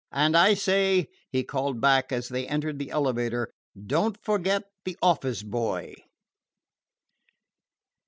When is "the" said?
2.79-2.89, 4.83-4.97